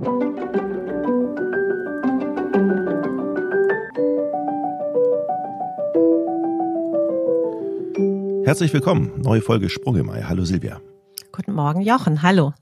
[0.00, 0.08] Herzlich
[8.72, 10.22] willkommen, neue Folge Sprung im Ei.
[10.22, 10.80] Hallo Silvia.
[11.32, 12.22] Guten Morgen, Jochen.
[12.22, 12.54] Hallo.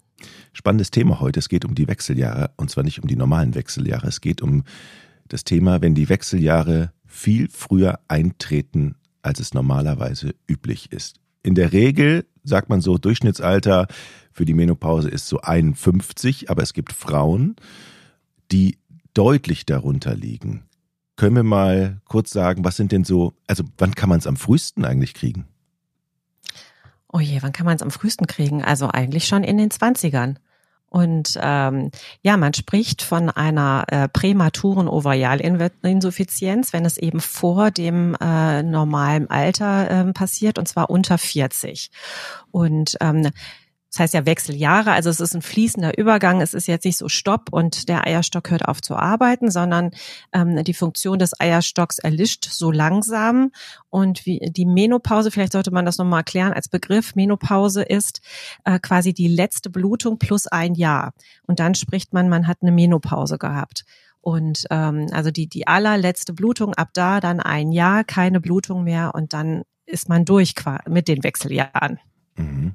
[0.53, 1.39] Spannendes Thema heute.
[1.39, 4.09] Es geht um die Wechseljahre und zwar nicht um die normalen Wechseljahre.
[4.09, 4.65] Es geht um
[5.29, 11.21] das Thema, wenn die Wechseljahre viel früher eintreten, als es normalerweise üblich ist.
[11.49, 13.87] In der Regel sagt man so, Durchschnittsalter
[14.33, 17.57] für die Menopause ist so 51, aber es gibt Frauen,
[18.53, 18.77] die
[19.15, 20.65] deutlich darunter liegen.
[21.17, 24.37] Können wir mal kurz sagen, was sind denn so, also wann kann man es am
[24.37, 25.47] frühesten eigentlich kriegen?
[27.11, 28.63] Oh je, wann kann man es am frühesten kriegen?
[28.63, 30.39] Also eigentlich schon in den Zwanzigern.
[30.91, 31.91] Und ähm,
[32.23, 39.29] ja, man spricht von einer äh, prämaturen Ovarialinsuffizienz, wenn es eben vor dem äh, normalen
[39.29, 41.91] Alter äh, passiert, und zwar unter 40.
[42.51, 43.31] Und ähm,
[43.91, 46.43] das heißt ja Wechseljahre, also es ist ein fließender Übergang.
[46.43, 49.93] Es ist jetzt nicht so Stopp und der Eierstock hört auf zu arbeiten, sondern
[50.33, 53.51] ähm, die Funktion des Eierstocks erlischt so langsam.
[53.89, 58.21] Und wie die Menopause, vielleicht sollte man das nochmal erklären als Begriff, Menopause ist
[58.65, 61.15] äh, quasi die letzte Blutung plus ein Jahr.
[61.47, 63.85] Und dann spricht man, man hat eine Menopause gehabt.
[64.21, 69.15] Und ähm, also die, die allerletzte Blutung, ab da dann ein Jahr, keine Blutung mehr
[69.15, 70.53] und dann ist man durch
[70.87, 71.99] mit den Wechseljahren.
[72.37, 72.75] Mhm.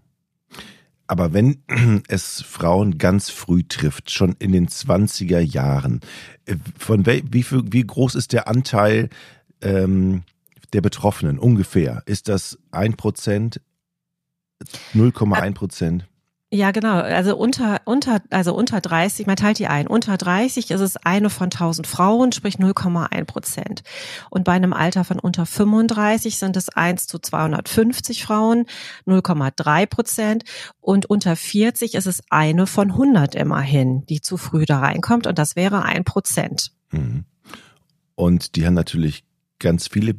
[1.13, 1.61] Aber wenn
[2.07, 5.99] es Frauen ganz früh trifft, schon in den 20er Jahren,
[6.47, 9.09] äh, von wie, wie, wie groß ist der Anteil
[9.61, 10.23] ähm,
[10.73, 12.01] der Betroffenen ungefähr?
[12.07, 13.61] Ist das ein Prozent,
[14.95, 16.07] 0,1 Prozent?
[16.53, 16.99] Ja, genau.
[16.99, 19.87] Also unter, unter, also unter 30, man teilt die ein.
[19.87, 23.81] Unter 30 ist es eine von 1000 Frauen, sprich 0,1 Prozent.
[24.29, 28.65] Und bei einem Alter von unter 35 sind es 1 zu 250 Frauen,
[29.07, 30.43] 0,3 Prozent.
[30.79, 35.25] Und unter 40 ist es eine von 100 immerhin, die zu früh da reinkommt.
[35.25, 36.71] Und das wäre ein Prozent.
[36.91, 37.25] Mhm.
[38.13, 39.23] Und die haben natürlich
[39.57, 40.13] ganz viele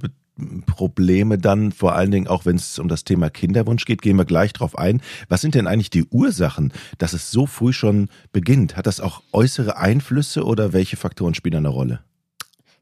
[0.66, 4.24] Probleme dann, vor allen Dingen auch wenn es um das Thema Kinderwunsch geht, gehen wir
[4.24, 5.00] gleich drauf ein.
[5.28, 8.77] Was sind denn eigentlich die Ursachen, dass es so früh schon beginnt?
[8.77, 12.00] Hat das auch äußere Einflüsse oder welche Faktoren spielen eine Rolle?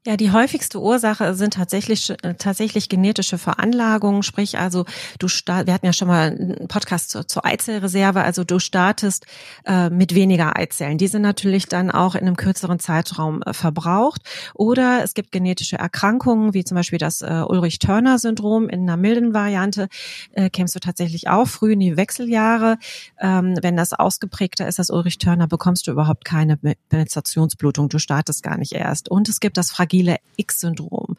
[0.04, 4.84] Ja, die häufigste Ursache sind tatsächlich äh, tatsächlich genetische Veranlagungen, sprich also
[5.20, 9.26] du start, wir hatten ja schon mal einen Podcast zur, zur Eizellreserve, also du startest
[9.64, 10.98] äh, mit weniger Eizellen.
[10.98, 14.22] Die sind natürlich dann auch in einem kürzeren Zeitraum äh, verbraucht.
[14.54, 19.86] Oder es gibt genetische Erkrankungen, wie zum Beispiel das äh, Ulrich-Turner-Syndrom in einer milden Variante,
[20.32, 22.78] äh, kämst du tatsächlich auch früh in die Wechseljahre.
[23.20, 27.88] Ähm, wenn das ausgeprägter ist, das Ulrich-Turner, bekommst du überhaupt keine Penetrationsblutung.
[27.88, 29.08] Du startest gar nicht erst.
[29.08, 31.16] Und es gibt das fragile X-Syndrom.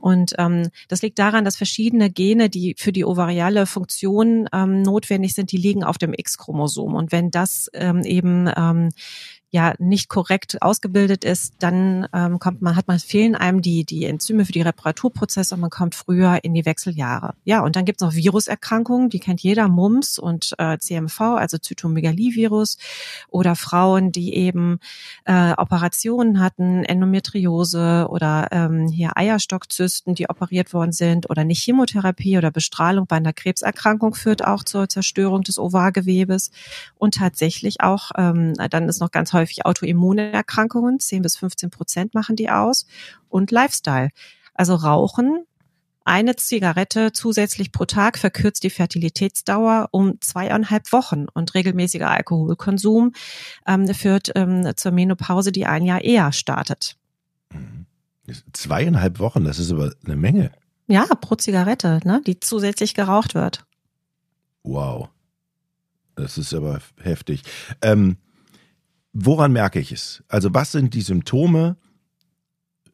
[0.00, 5.34] Und ähm, das liegt daran, dass verschiedene Gene, die für die ovariale Funktion ähm, notwendig
[5.34, 6.94] sind, die liegen auf dem X-Chromosom.
[6.94, 8.90] Und wenn das ähm, eben ähm,
[9.50, 14.04] ja nicht korrekt ausgebildet ist, dann ähm, kommt man, hat man fehlen einem die, die
[14.04, 17.34] Enzyme für die Reparaturprozesse und man kommt früher in die Wechseljahre.
[17.44, 21.58] Ja, und dann gibt es noch Viruserkrankungen, die kennt jeder, Mumps und äh, CMV, also
[21.58, 22.76] Zytomegalivirus
[23.28, 24.78] oder Frauen, die eben
[25.24, 32.36] äh, Operationen hatten, Endometriose oder ähm, hier Eierstockzysten, die operiert worden sind oder nicht Chemotherapie
[32.36, 36.50] oder Bestrahlung bei einer Krebserkrankung führt auch zur Zerstörung des Ovargewebes
[36.96, 42.36] und tatsächlich auch, ähm, dann ist noch ganz häufig Autoimmunerkrankungen, 10 bis 15 Prozent machen
[42.36, 42.86] die aus
[43.28, 44.10] und Lifestyle.
[44.54, 45.44] Also Rauchen,
[46.06, 53.12] eine Zigarette zusätzlich pro Tag verkürzt die Fertilitätsdauer um zweieinhalb Wochen und regelmäßiger Alkoholkonsum
[53.66, 56.96] ähm, führt ähm, zur Menopause, die ein Jahr eher startet.
[57.52, 57.86] Mhm.
[58.52, 60.52] Zweieinhalb Wochen, das ist aber eine Menge.
[60.86, 63.64] Ja, pro Zigarette, ne, die zusätzlich geraucht wird.
[64.62, 65.08] Wow.
[66.14, 67.42] Das ist aber heftig.
[67.82, 68.16] Ähm,
[69.18, 70.22] Woran merke ich es?
[70.28, 71.78] Also was sind die Symptome?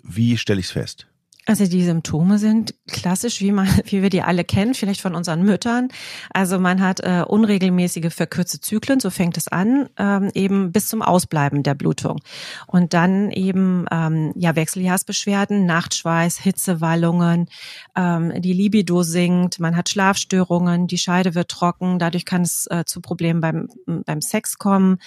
[0.04, 1.08] Wie stelle ich es fest?
[1.44, 5.42] Also die Symptome sind klassisch, wie man, wie wir die alle kennen, vielleicht von unseren
[5.42, 5.88] Müttern.
[6.32, 11.02] Also man hat äh, unregelmäßige verkürzte Zyklen, so fängt es an, ähm, eben bis zum
[11.02, 12.20] Ausbleiben der Blutung.
[12.68, 17.48] Und dann eben ähm, ja Wechseljahrsbeschwerden, Nachtschweiß, Hitzewallungen,
[17.96, 22.84] ähm, die Libido sinkt, man hat Schlafstörungen, die Scheide wird trocken, dadurch kann es äh,
[22.86, 24.98] zu Problemen beim beim Sex kommen.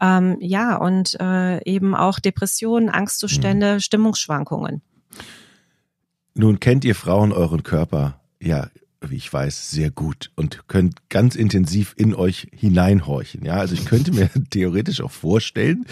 [0.00, 3.80] Ähm, ja und äh, eben auch Depressionen, Angstzustände, mhm.
[3.80, 4.82] Stimmungsschwankungen.
[6.34, 8.68] Nun kennt ihr Frauen euren Körper ja,
[9.00, 13.44] wie ich weiß, sehr gut und könnt ganz intensiv in euch hineinhorchen.
[13.44, 15.86] Ja, also ich könnte mir theoretisch auch vorstellen,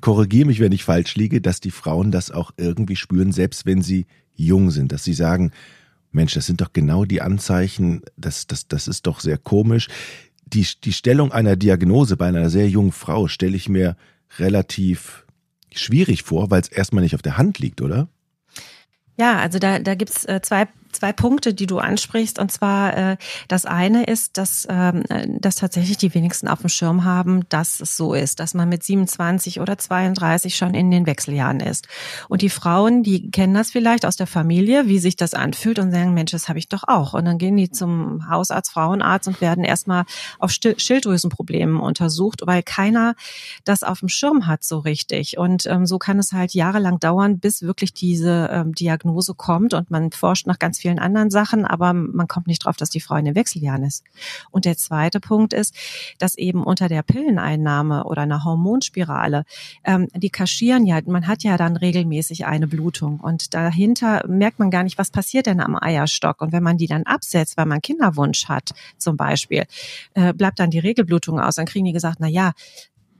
[0.00, 3.82] korrigiere mich, wenn ich falsch liege, dass die Frauen das auch irgendwie spüren, selbst wenn
[3.82, 5.52] sie jung sind, dass sie sagen,
[6.10, 9.88] Mensch, das sind doch genau die Anzeichen, das, das, das ist doch sehr komisch.
[10.46, 13.96] Die, die Stellung einer Diagnose bei einer sehr jungen Frau stelle ich mir
[14.38, 15.26] relativ
[15.74, 18.08] schwierig vor, weil es erstmal nicht auf der Hand liegt, oder?
[19.18, 20.68] Ja, also da, da gibt's äh, zwei
[20.98, 22.38] zwei Punkte, die du ansprichst.
[22.38, 23.16] Und zwar äh,
[23.46, 25.04] das eine ist, dass, ähm,
[25.40, 28.82] dass tatsächlich die wenigsten auf dem Schirm haben, dass es so ist, dass man mit
[28.82, 31.86] 27 oder 32 schon in den Wechseljahren ist.
[32.28, 35.92] Und die Frauen, die kennen das vielleicht aus der Familie, wie sich das anfühlt und
[35.92, 37.14] sagen, Mensch, das habe ich doch auch.
[37.14, 40.04] Und dann gehen die zum Hausarzt, Frauenarzt und werden erstmal
[40.38, 43.14] auf Schilddrüsenproblemen untersucht, weil keiner
[43.64, 45.38] das auf dem Schirm hat so richtig.
[45.38, 49.90] Und ähm, so kann es halt jahrelang dauern, bis wirklich diese ähm, Diagnose kommt und
[49.90, 53.16] man forscht nach ganz vielen anderen Sachen, aber man kommt nicht drauf, dass die Frau
[53.16, 54.04] in den Wechseljahren ist.
[54.50, 55.74] Und der zweite Punkt ist,
[56.18, 59.44] dass eben unter der Pilleneinnahme oder einer Hormonspirale,
[59.84, 64.70] ähm, die kaschieren ja, man hat ja dann regelmäßig eine Blutung und dahinter merkt man
[64.70, 66.40] gar nicht, was passiert denn am Eierstock.
[66.40, 69.64] Und wenn man die dann absetzt, weil man Kinderwunsch hat, zum Beispiel,
[70.14, 71.56] äh, bleibt dann die Regelblutung aus.
[71.56, 72.52] Dann kriegen die gesagt, na ja,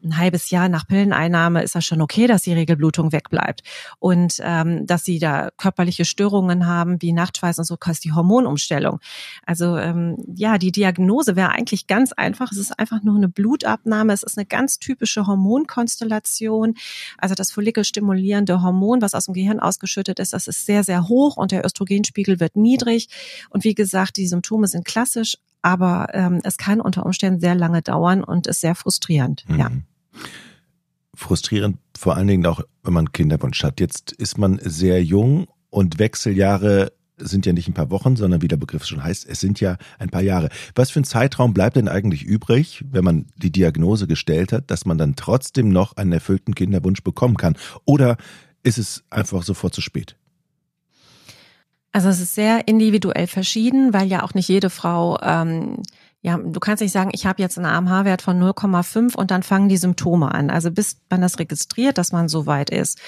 [0.02, 3.62] ein halbes Jahr nach Pilleneinnahme ist das schon okay, dass die Regelblutung wegbleibt
[3.98, 9.00] und ähm, dass sie da körperliche Störungen haben wie Nachtschweiß und so, kostet die Hormonumstellung.
[9.44, 12.52] Also ähm, ja, die Diagnose wäre eigentlich ganz einfach.
[12.52, 14.12] Es ist einfach nur eine Blutabnahme.
[14.12, 16.74] Es ist eine ganz typische Hormonkonstellation.
[17.18, 21.36] Also das follikelstimulierende Hormon, was aus dem Gehirn ausgeschüttet ist, das ist sehr, sehr hoch
[21.36, 23.08] und der Östrogenspiegel wird niedrig.
[23.50, 27.82] Und wie gesagt, die Symptome sind klassisch, aber ähm, es kann unter Umständen sehr lange
[27.82, 29.44] dauern und ist sehr frustrierend.
[29.48, 29.58] Mhm.
[29.58, 29.70] Ja.
[31.14, 33.80] Frustrierend vor allen Dingen auch, wenn man Kinderwunsch hat.
[33.80, 38.48] Jetzt ist man sehr jung und Wechseljahre sind ja nicht ein paar Wochen, sondern wie
[38.48, 40.48] der Begriff schon heißt, es sind ja ein paar Jahre.
[40.74, 44.86] Was für ein Zeitraum bleibt denn eigentlich übrig, wenn man die Diagnose gestellt hat, dass
[44.86, 47.56] man dann trotzdem noch einen erfüllten Kinderwunsch bekommen kann?
[47.84, 48.16] Oder
[48.62, 50.16] ist es einfach sofort zu spät?
[51.92, 55.82] Also es ist sehr individuell verschieden, weil ja auch nicht jede Frau ähm,
[56.20, 59.68] ja, du kannst nicht sagen, ich habe jetzt einen AMH-Wert von 0,5 und dann fangen
[59.68, 60.50] die Symptome an.
[60.50, 62.98] Also bis man das registriert, dass man so weit ist,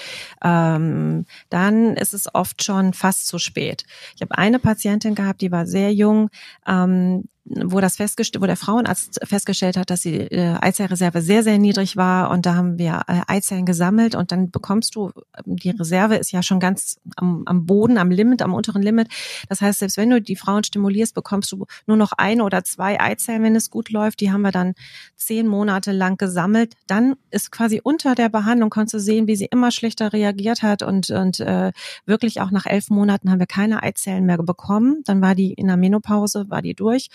[0.41, 3.83] ähm, dann ist es oft schon fast zu spät.
[4.15, 6.29] Ich habe eine Patientin gehabt, die war sehr jung,
[6.65, 11.57] ähm, wo das festgestellt, wo der Frauenarzt festgestellt hat, dass die äh, Eizellreserve sehr, sehr
[11.57, 15.71] niedrig war und da haben wir äh, Eizellen gesammelt und dann bekommst du, ähm, die
[15.71, 19.07] Reserve ist ja schon ganz am, am Boden, am Limit, am unteren Limit.
[19.49, 22.99] Das heißt, selbst wenn du die Frauen stimulierst, bekommst du nur noch eine oder zwei
[22.99, 24.21] Eizellen, wenn es gut läuft.
[24.21, 24.73] Die haben wir dann
[25.15, 26.75] zehn Monate lang gesammelt.
[26.85, 30.83] Dann ist quasi unter der Behandlung, konntest du sehen, wie sie immer schlechter reagiert hat
[30.83, 31.71] und, und äh,
[32.05, 35.01] wirklich auch nach elf Monaten haben wir keine Eizellen mehr bekommen.
[35.05, 37.09] Dann war die in der Menopause, war die durch.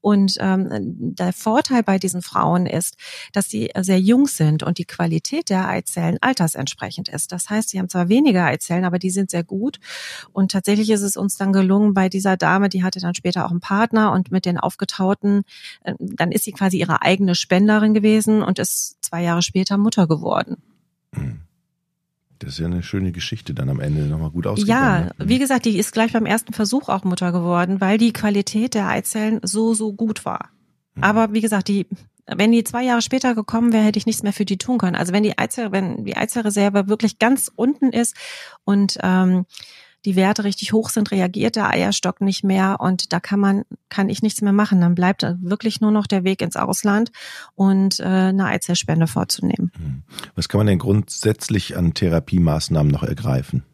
[0.00, 2.96] Und ähm, der Vorteil bei diesen Frauen ist,
[3.32, 7.32] dass sie sehr jung sind und die Qualität der Eizellen altersentsprechend ist.
[7.32, 9.78] Das heißt, sie haben zwar weniger Eizellen, aber die sind sehr gut.
[10.32, 13.50] Und tatsächlich ist es uns dann gelungen bei dieser Dame, die hatte dann später auch
[13.50, 15.42] einen Partner und mit den aufgetauten,
[15.84, 20.06] äh, dann ist sie quasi ihre eigene Spenderin gewesen und ist zwei Jahre später Mutter
[20.06, 20.62] geworden.
[21.12, 21.49] Mhm.
[22.40, 25.08] Das ist ja eine schöne Geschichte dann am Ende nochmal gut ausgegangen.
[25.18, 25.28] Ja, ne?
[25.28, 28.88] wie gesagt, die ist gleich beim ersten Versuch auch Mutter geworden, weil die Qualität der
[28.88, 30.48] Eizellen so, so gut war.
[30.94, 31.04] Mhm.
[31.04, 31.86] Aber wie gesagt, die,
[32.26, 34.96] wenn die zwei Jahre später gekommen wäre, hätte ich nichts mehr für die tun können.
[34.96, 38.16] Also wenn die Eizell, wenn die Eizellreserve wirklich ganz unten ist
[38.64, 39.44] und ähm,
[40.04, 44.08] die Werte richtig hoch sind, reagiert der Eierstock nicht mehr und da kann man, kann
[44.08, 44.80] ich nichts mehr machen.
[44.80, 47.12] Dann bleibt wirklich nur noch der Weg ins Ausland
[47.54, 49.70] und äh, eine Eizellspende vorzunehmen.
[49.76, 50.02] Hm.
[50.34, 53.64] Was kann man denn grundsätzlich an Therapiemaßnahmen noch ergreifen?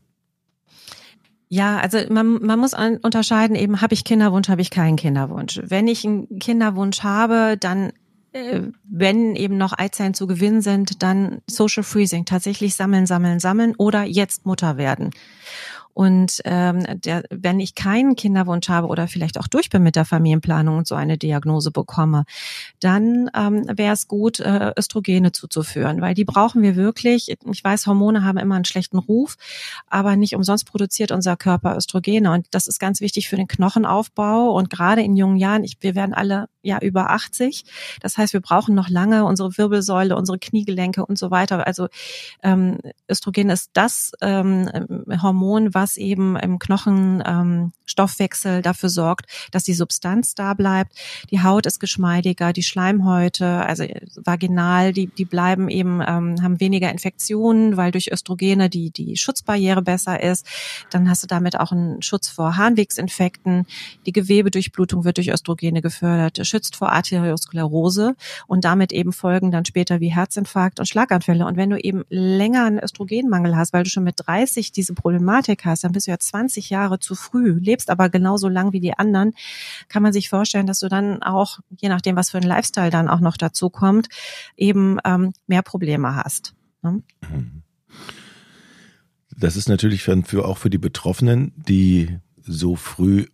[1.49, 5.61] Ja, also man, man muss unterscheiden, eben habe ich Kinderwunsch, habe ich keinen Kinderwunsch.
[5.63, 7.93] Wenn ich einen Kinderwunsch habe, dann
[8.37, 13.75] äh, wenn eben noch Eizellen zu gewinnen sind, dann Social Freezing, tatsächlich sammeln, sammeln, sammeln
[13.79, 15.11] oder jetzt Mutter werden.
[15.97, 20.05] Und ähm, der, wenn ich keinen Kinderwunsch habe oder vielleicht auch durch bin mit der
[20.05, 22.27] Familienplanung und so eine Diagnose bekomme,
[22.81, 27.31] dann ähm, wäre es gut, äh, Östrogene zuzuführen, weil die brauchen wir wirklich.
[27.31, 29.37] Ich weiß, Hormone haben immer einen schlechten Ruf,
[29.87, 32.31] aber nicht umsonst produziert unser Körper Östrogene.
[32.31, 34.53] Und das ist ganz wichtig für den Knochenaufbau.
[34.53, 37.65] Und gerade in jungen Jahren, ich, wir werden alle ja über 80.
[38.01, 41.67] Das heißt, wir brauchen noch lange unsere Wirbelsäule, unsere Kniegelenke und so weiter.
[41.67, 41.89] Also
[42.43, 42.79] ähm,
[43.11, 44.69] Östrogen ist das ähm,
[45.23, 50.99] Hormon, was was eben im Knochenstoffwechsel ähm, dafür sorgt, dass die Substanz da bleibt.
[51.31, 53.85] Die Haut ist geschmeidiger, die Schleimhäute, also
[54.17, 59.81] vaginal, die, die bleiben eben, ähm, haben weniger Infektionen, weil durch Östrogene die, die Schutzbarriere
[59.81, 60.45] besser ist.
[60.91, 63.67] Dann hast du damit auch einen Schutz vor Harnwegsinfekten.
[64.07, 66.41] Die Gewebedurchblutung wird durch Östrogene gefördert.
[66.57, 71.45] Schützt vor Arteriosklerose und damit eben Folgen dann später wie Herzinfarkt und Schlaganfälle.
[71.45, 75.67] Und wenn du eben länger einen Östrogenmangel hast, weil du schon mit 30 diese Problematik
[75.67, 78.95] hast, dann bist du ja 20 Jahre zu früh, lebst aber genauso lang wie die
[78.95, 79.35] anderen,
[79.89, 83.09] kann man sich vorstellen, dass du dann auch, je nachdem, was für ein Lifestyle dann
[83.09, 84.09] auch noch dazu kommt,
[84.57, 86.55] eben ähm, mehr Probleme hast.
[86.83, 87.03] Ne?
[87.29, 87.63] Mhm.
[89.39, 93.27] Das ist natürlich für, auch für die Betroffenen, die so früh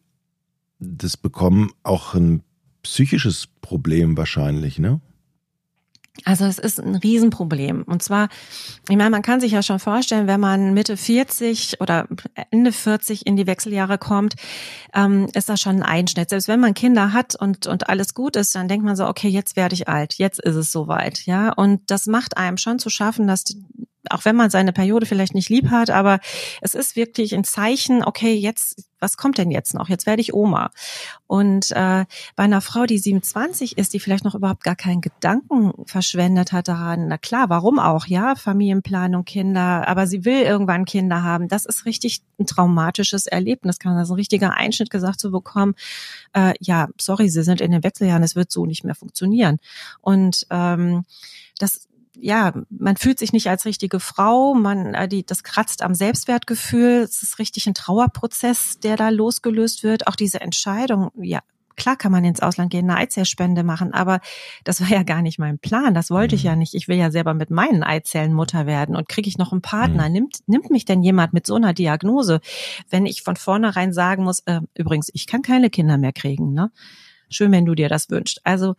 [0.81, 2.43] das bekommen, auch ein
[2.83, 5.01] psychisches Problem wahrscheinlich, ne?
[6.25, 7.83] Also es ist ein Riesenproblem.
[7.85, 8.29] Und zwar,
[8.89, 12.07] ich meine, man kann sich ja schon vorstellen, wenn man Mitte 40 oder
[12.51, 14.35] Ende 40 in die Wechseljahre kommt,
[14.95, 16.29] ähm, ist das schon ein Einschnitt.
[16.29, 19.29] Selbst wenn man Kinder hat und, und alles gut ist, dann denkt man so, okay,
[19.29, 21.25] jetzt werde ich alt, jetzt ist es soweit.
[21.25, 23.45] Ja, und das macht einem schon zu schaffen, dass
[24.11, 26.19] auch wenn man seine Periode vielleicht nicht lieb hat, aber
[26.61, 29.89] es ist wirklich ein Zeichen, okay, jetzt, was kommt denn jetzt noch?
[29.89, 30.71] Jetzt werde ich Oma.
[31.27, 32.05] Und äh,
[32.37, 36.69] bei einer Frau, die 27 ist, die vielleicht noch überhaupt gar keinen Gedanken verschwendet hat
[36.69, 41.65] daran, na klar, warum auch, ja, Familienplanung, Kinder, aber sie will irgendwann Kinder haben, das
[41.65, 45.75] ist richtig ein traumatisches Erlebnis, kann das ein richtiger Einschnitt gesagt zu bekommen,
[46.33, 49.59] äh, ja, sorry, Sie sind in den Wechseljahren, es wird so nicht mehr funktionieren.
[50.01, 51.05] Und ähm,
[51.59, 55.95] das ja, man fühlt sich nicht als richtige Frau, man, äh, die, das kratzt am
[55.95, 57.03] Selbstwertgefühl.
[57.03, 60.07] Es ist richtig ein Trauerprozess, der da losgelöst wird.
[60.07, 61.41] Auch diese Entscheidung, ja,
[61.77, 64.21] klar kann man ins Ausland gehen, eine Eizellspende machen, aber
[64.65, 65.95] das war ja gar nicht mein Plan.
[65.95, 66.59] Das wollte ich ja mhm.
[66.59, 66.75] nicht.
[66.75, 70.09] Ich will ja selber mit meinen Eizellen Mutter werden und kriege ich noch einen Partner.
[70.09, 70.13] Mhm.
[70.13, 72.41] Nimmt, nimmt mich denn jemand mit so einer Diagnose,
[72.91, 76.71] wenn ich von vornherein sagen muss, äh, übrigens, ich kann keine Kinder mehr kriegen, ne?
[77.31, 78.43] Schön, wenn du dir das wünschst.
[78.45, 78.75] Also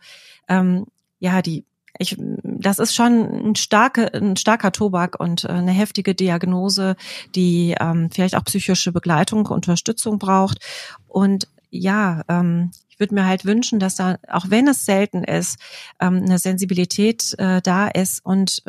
[0.48, 0.86] ähm,
[1.18, 1.64] ja, die
[1.98, 6.96] ich, das ist schon ein, starke, ein starker Tobak und äh, eine heftige Diagnose,
[7.34, 10.58] die ähm, vielleicht auch psychische Begleitung, Unterstützung braucht.
[11.06, 15.58] Und ja, ähm, ich würde mir halt wünschen, dass da, auch wenn es selten ist,
[16.00, 18.62] ähm, eine Sensibilität äh, da ist und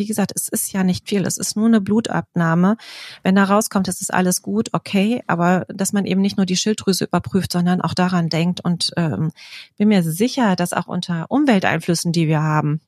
[0.00, 2.78] wie gesagt, es ist ja nicht viel, es ist nur eine Blutabnahme.
[3.22, 6.56] Wenn da rauskommt, es ist alles gut, okay, aber dass man eben nicht nur die
[6.56, 9.30] Schilddrüse überprüft, sondern auch daran denkt und ähm,
[9.76, 12.80] bin mir sicher, dass auch unter Umwelteinflüssen, die wir haben,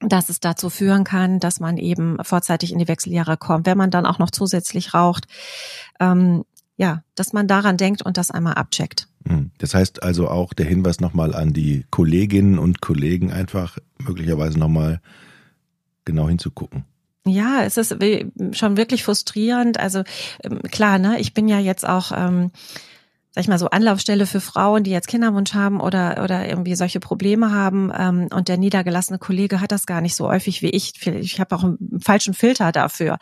[0.00, 3.90] dass es dazu führen kann, dass man eben vorzeitig in die Wechseljahre kommt, wenn man
[3.90, 5.26] dann auch noch zusätzlich raucht.
[5.98, 6.44] Ähm,
[6.76, 9.08] ja, dass man daran denkt und das einmal abcheckt.
[9.26, 9.50] Hm.
[9.58, 15.00] Das heißt also auch der Hinweis nochmal an die Kolleginnen und Kollegen einfach möglicherweise nochmal
[16.08, 16.84] genau hinzugucken.
[17.26, 17.94] Ja, es ist
[18.52, 19.78] schon wirklich frustrierend.
[19.78, 20.02] Also
[20.42, 22.50] ähm, klar, ne, ich bin ja jetzt auch, ähm,
[23.32, 27.00] sag ich mal so, Anlaufstelle für Frauen, die jetzt Kinderwunsch haben oder oder irgendwie solche
[27.00, 27.92] Probleme haben.
[27.94, 31.06] Ähm, und der niedergelassene Kollege hat das gar nicht so häufig wie ich.
[31.06, 33.18] Ich habe auch einen falschen Filter dafür.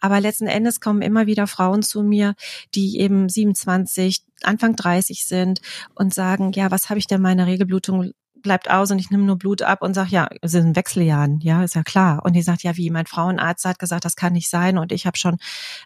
[0.00, 2.34] Aber letzten Endes kommen immer wieder Frauen zu mir,
[2.74, 5.60] die eben 27, Anfang 30 sind
[5.94, 8.12] und sagen, ja, was habe ich denn meine Regelblutung
[8.42, 11.62] bleibt aus und ich nehme nur Blut ab und sage, ja, es sind Wechseljahren, ja,
[11.62, 12.24] ist ja klar.
[12.24, 15.06] Und die sagt, ja, wie, mein Frauenarzt hat gesagt, das kann nicht sein und ich
[15.06, 15.38] habe schon,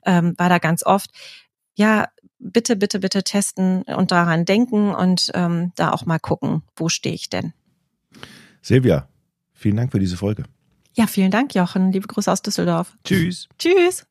[0.05, 1.11] ähm, war da ganz oft.
[1.75, 2.09] Ja,
[2.39, 7.15] bitte, bitte, bitte testen und daran denken und ähm, da auch mal gucken, wo stehe
[7.15, 7.53] ich denn.
[8.63, 9.09] Silvia,
[9.53, 10.45] vielen Dank für diese Folge.
[10.95, 11.93] Ja, vielen Dank, Jochen.
[11.93, 12.97] Liebe Grüße aus Düsseldorf.
[13.05, 13.49] Tschüss.
[13.59, 14.07] Tschüss.